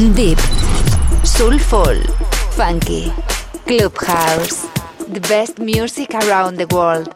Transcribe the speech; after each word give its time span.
Deep, 0.00 0.38
Soulful, 1.24 2.00
Funky, 2.56 3.12
Clubhouse. 3.66 4.66
The 5.06 5.20
best 5.28 5.58
music 5.58 6.14
around 6.14 6.56
the 6.56 6.66
world. 6.74 7.12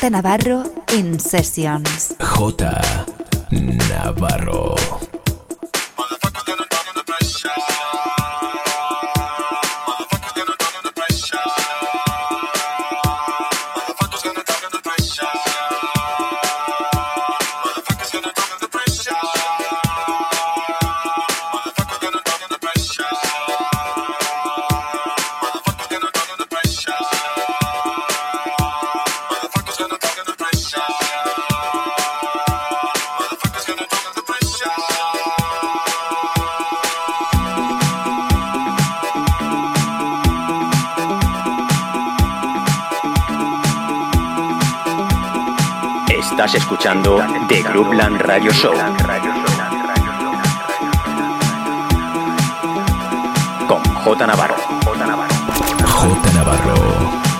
J 0.00 0.08
Navarro 0.08 0.64
in 0.94 1.18
Sessions. 1.18 2.16
J 2.18 2.64
Navarro. 3.52 5.05
Estás 46.46 46.62
escuchando 46.62 47.18
The 47.48 47.60
Groupland 47.60 48.20
Radio 48.20 48.52
Show. 48.52 48.72
Con 53.66 53.82
J 53.82 54.26
Navarro. 54.28 54.54
J 54.84 56.32
Navarro. 56.34 56.76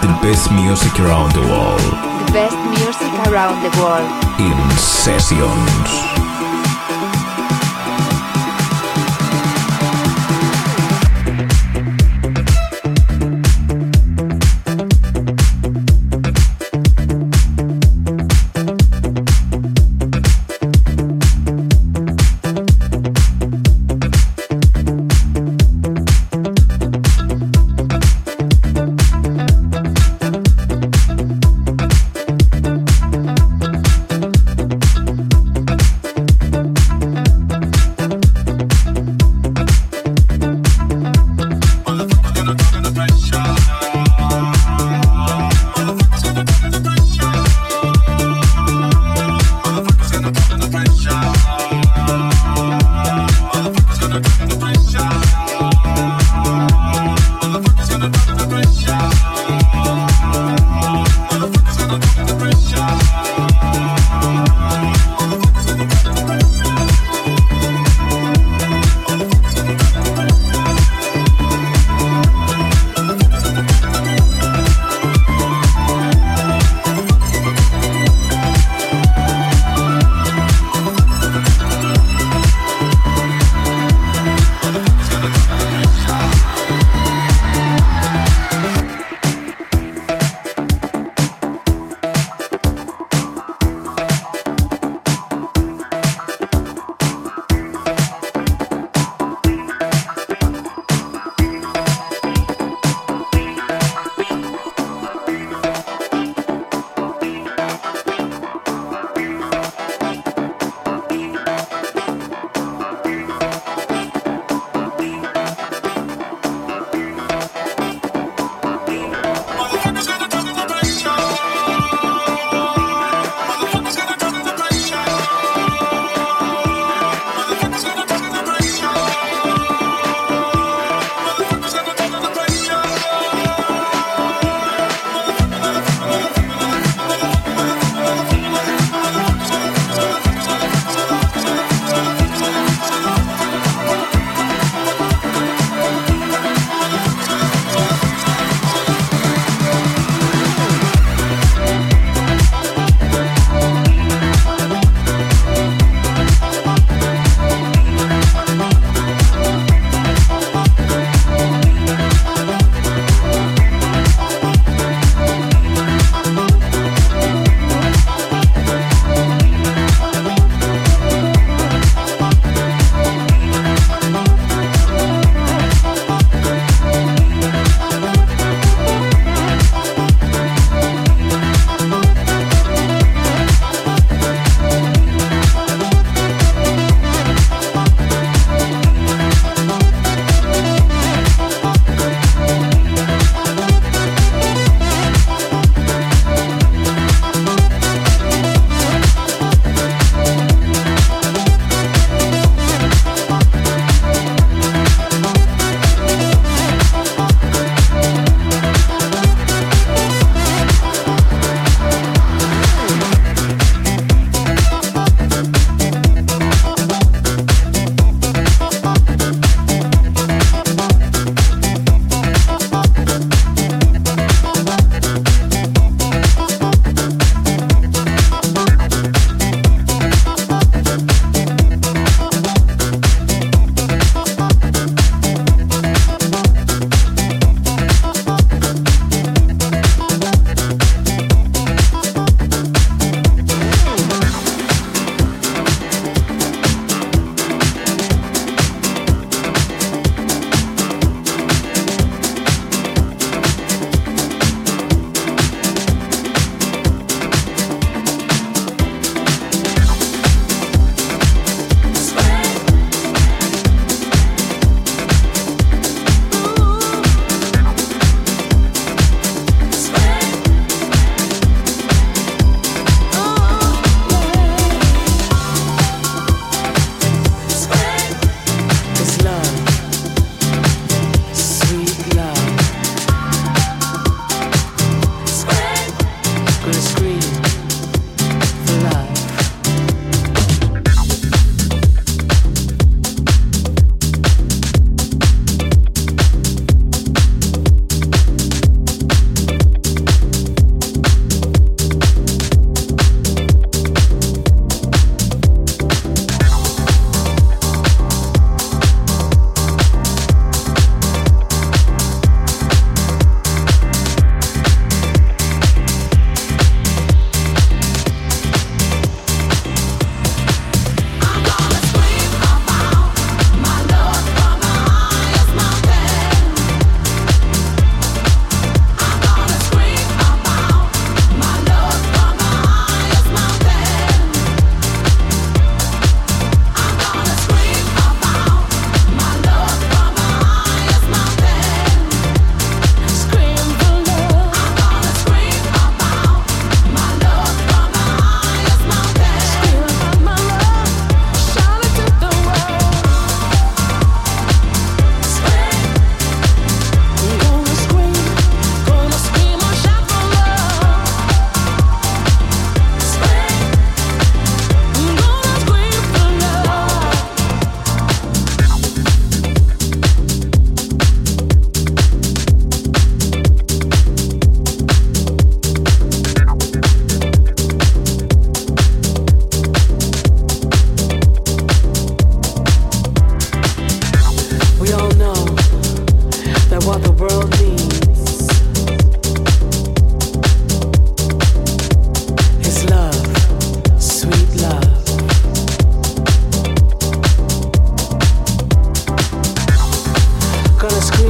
The 0.00 0.26
best 0.26 0.50
music 0.50 0.98
around 0.98 1.32
the 1.34 1.40
world. 1.42 1.80
The 2.26 2.32
best 2.32 2.56
music 2.66 3.12
around 3.28 3.62
the 3.62 3.70
world. 3.80 4.10
In 4.40 4.76
sessions. 4.76 6.15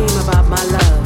Love 0.08 1.05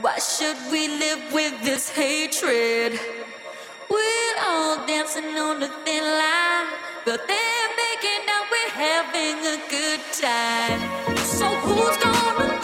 Why 0.00 0.18
should 0.18 0.58
we 0.70 0.88
live 0.88 1.32
with 1.32 1.64
this 1.64 1.88
hatred? 1.88 3.00
We're 3.88 4.36
all 4.46 4.86
dancing 4.86 5.24
on 5.38 5.62
a 5.62 5.68
thin 5.68 6.04
line, 6.04 6.66
but 7.06 7.26
they're 7.26 7.70
making 7.76 8.28
out 8.28 8.46
we're 8.50 8.70
having 8.74 9.38
a 9.46 9.58
good 9.70 10.00
time. 10.12 11.16
So 11.16 11.46
who's 11.46 11.96
gonna? 11.96 12.55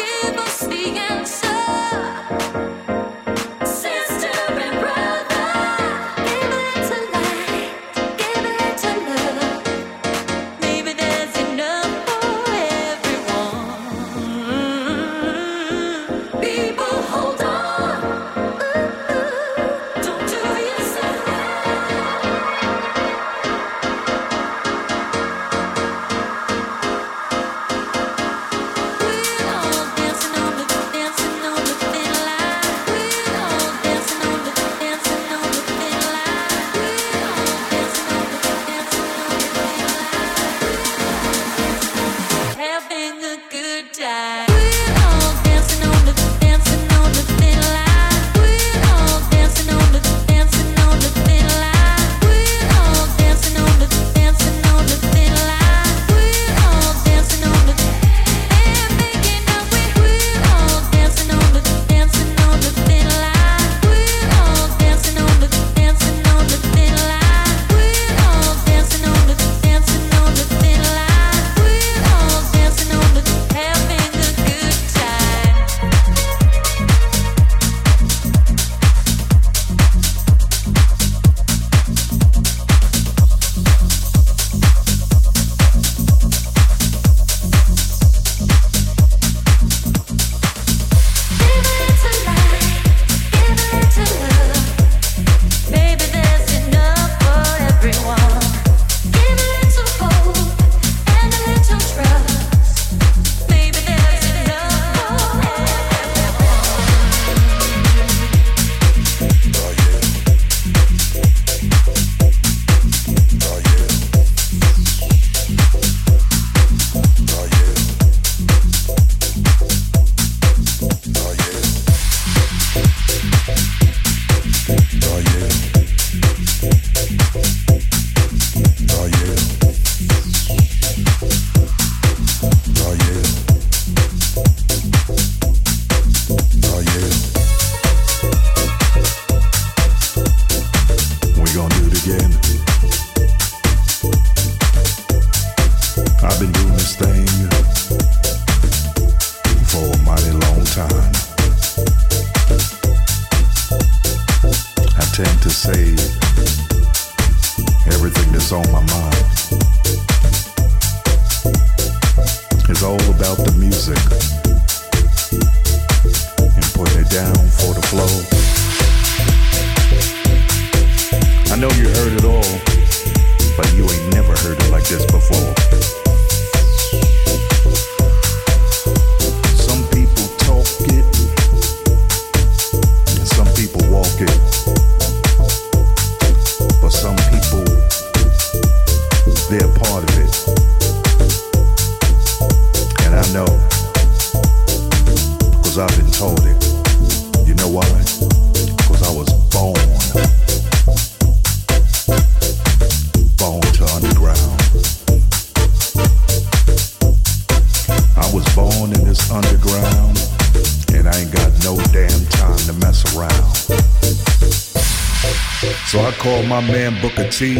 Over 217.42 217.58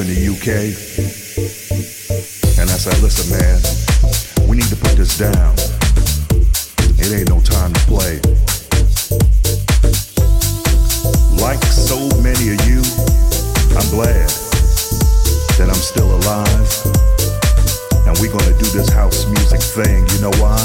in 0.00 0.08
the 0.08 0.24
UK. 0.32 0.72
And 2.56 2.64
I 2.64 2.78
said, 2.80 2.96
listen, 3.04 3.28
man, 3.28 3.60
we 4.48 4.56
need 4.56 4.72
to 4.72 4.76
put 4.76 4.96
this 4.96 5.18
down. 5.18 5.52
It 6.96 7.12
ain't 7.12 7.28
no 7.28 7.44
time 7.44 7.74
to 7.76 7.80
play. 7.84 8.24
Like 11.36 11.60
so 11.60 12.08
many 12.24 12.56
of 12.56 12.60
you, 12.64 12.80
I'm 13.76 13.84
glad 13.92 14.32
that 15.60 15.68
I'm 15.68 15.84
still 15.84 16.08
alive. 16.16 16.72
And 18.08 18.16
we're 18.16 18.32
gonna 18.32 18.56
do 18.56 18.64
this 18.72 18.88
house 18.88 19.28
music 19.28 19.60
thing. 19.60 20.08
You 20.16 20.24
know 20.24 20.32
why? 20.40 20.56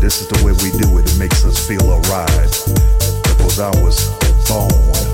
This 0.00 0.24
is 0.24 0.28
the 0.28 0.40
way 0.40 0.56
we 0.64 0.72
do 0.80 0.96
it. 0.96 1.04
It 1.04 1.18
makes 1.18 1.44
us 1.44 1.60
feel 1.60 1.84
alright. 1.84 2.48
Because 3.28 3.60
I 3.60 3.68
was 3.84 4.08
born 4.48 5.13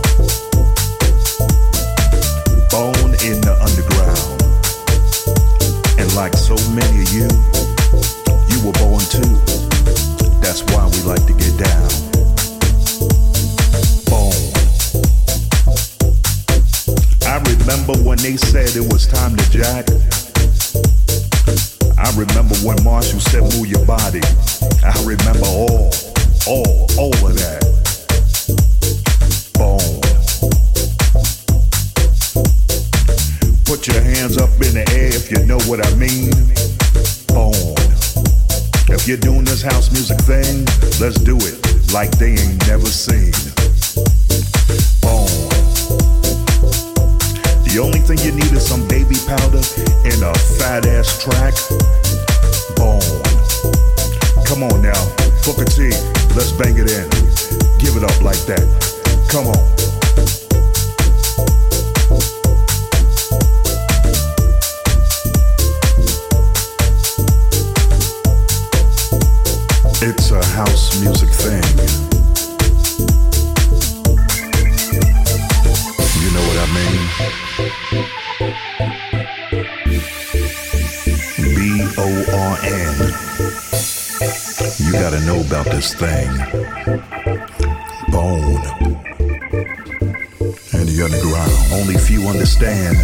born 2.71 3.12
in 3.27 3.41
the 3.43 3.55
underground. 3.61 4.41
And 5.99 6.09
like 6.14 6.35
so 6.35 6.55
many 6.73 7.03
of 7.03 7.11
you, 7.12 7.29
you 8.49 8.59
were 8.64 8.73
born 8.79 9.03
too. 9.11 9.35
That's 10.41 10.62
why 10.73 10.87
we 10.87 11.03
like 11.03 11.27
to 11.27 11.35
get 11.35 11.55
down. 11.59 11.91
Born. 14.09 14.39
I 17.27 17.37
remember 17.51 17.95
when 18.07 18.18
they 18.18 18.37
said 18.37 18.77
it 18.77 18.93
was 18.93 19.07
time 19.07 19.37
to 19.37 19.51
jack. 19.51 19.87
I 21.99 22.11
remember 22.16 22.55
when 22.66 22.83
Marshall 22.83 23.21
said 23.21 23.43
move 23.43 23.66
your 23.66 23.85
body. 23.85 24.23
I 24.83 24.97
remember 25.05 25.47
all, 25.47 25.91
all, 26.47 26.87
all 26.99 27.14
of 27.27 27.37
that. 27.37 27.89
Your 33.93 34.03
hands 34.03 34.36
up 34.36 34.51
in 34.61 34.74
the 34.74 34.84
air 34.93 35.09
if 35.09 35.30
you 35.30 35.45
know 35.47 35.59
what 35.66 35.84
I 35.84 35.91
mean. 35.95 36.30
Born. 37.28 37.76
If 38.91 39.07
you're 39.07 39.20
doing 39.20 39.45
this 39.45 39.62
house 39.62 39.91
music 39.93 40.18
thing, 40.22 40.66
let's 41.01 41.18
do 41.18 41.36
it 41.41 41.57
like 41.93 42.11
they 42.18 42.34
ain't 42.34 42.66
never 42.66 42.86
seen. 42.86 43.32
Born. 45.03 45.30
The 47.66 47.78
only 47.80 48.01
thing 48.01 48.18
you 48.18 48.32
need 48.32 48.53
is 48.53 48.66
some 48.66 48.86
baby 48.88 49.16
powder 49.26 49.62
and 50.05 50.20
a 50.22 50.34
fat 50.59 50.86
ass 50.86 51.22
track. 51.22 51.55
Born. 52.76 53.01
Come 54.45 54.64
on 54.64 54.82
now, 54.82 55.01
Booker 55.47 55.64
T, 55.64 55.91
let's 56.34 56.53
bang 56.53 56.76
it 56.76 56.91
in. 56.91 57.07
Give 57.78 57.97
it 57.97 58.05
up 58.05 58.20
like 58.22 58.43
that. 58.47 58.66
Come 59.30 59.47
on. 59.47 59.89
It's 70.03 70.30
a 70.30 70.42
house 70.57 70.98
music 71.03 71.28
thing. 71.28 71.62
You 76.22 76.30
know 76.32 76.40
what 76.48 76.57
I 76.57 76.66
mean? 76.72 77.01
B 81.55 81.84
O 81.98 82.09
R 82.32 82.57
N. 82.64 82.96
You 84.78 84.92
gotta 84.92 85.20
know 85.26 85.40
about 85.42 85.66
this 85.66 85.92
thing. 85.92 86.30
Bone. 88.11 88.64
And 90.72 90.88
the 90.88 91.03
underground. 91.05 91.53
Only 91.74 91.98
few 91.98 92.26
understand 92.26 92.96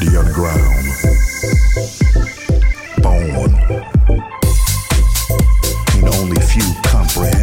the 0.00 0.16
underground 0.18 0.82
few 6.52 6.74
comprehend. 6.82 7.41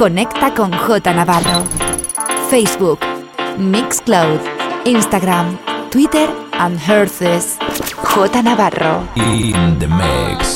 Conecta 0.00 0.54
con 0.54 0.72
J 0.72 1.12
Navarro. 1.12 1.62
Facebook, 2.48 3.00
Mixcloud, 3.58 4.40
Instagram, 4.86 5.58
Twitter 5.90 6.26
and 6.58 6.78
Herces. 6.80 7.58
J 8.02 8.42
Navarro. 8.42 9.06
In 9.14 9.78
the 9.78 9.86
mix. 9.86 10.49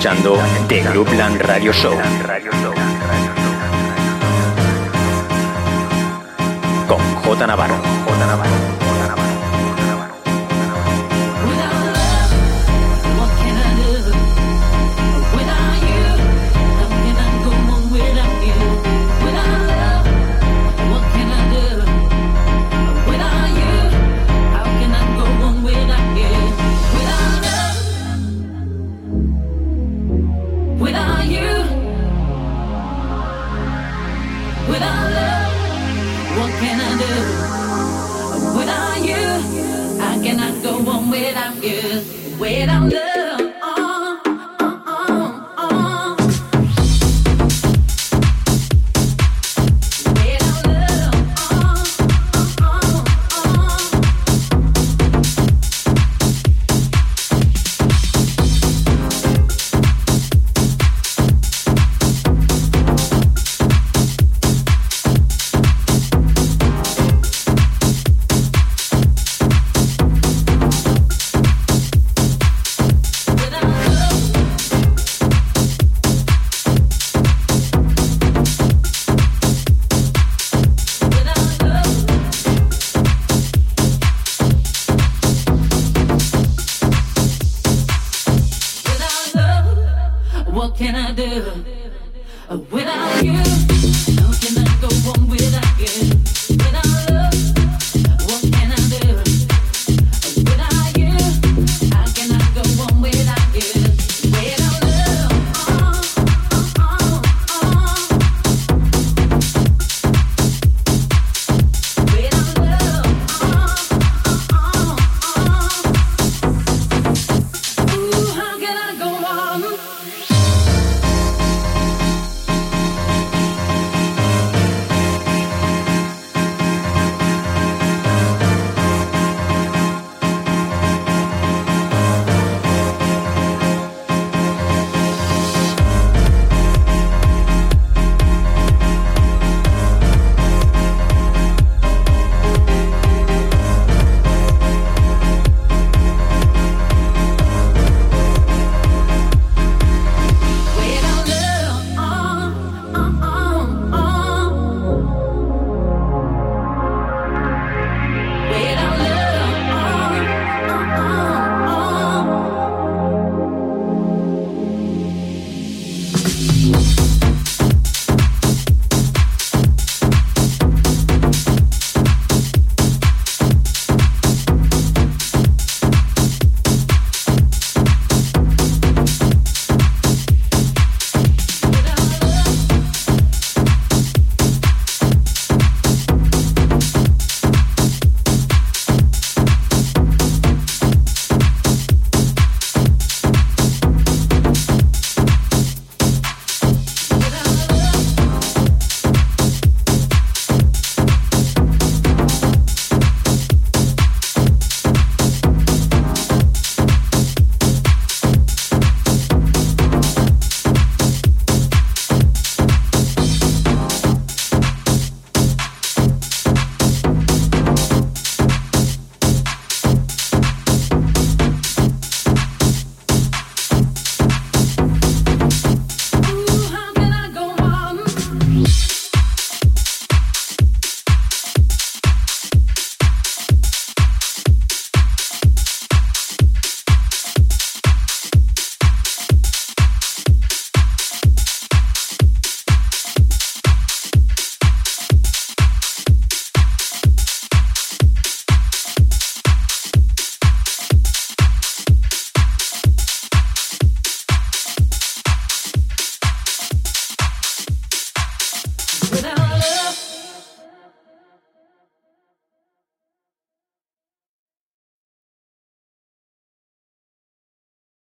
Escuchando 0.00 0.38
The 0.66 0.80
Groupland 0.80 1.42
Radio 1.42 1.74
Show. 1.74 2.29
Can 36.60 36.78
I 36.80 36.92
do 37.02 37.14
without 38.58 39.00
you? 39.10 39.24
I 40.38 40.50
go 40.62 40.72
on 40.90 41.10
without 41.10 41.62
you, 41.62 42.04
without 42.38 43.09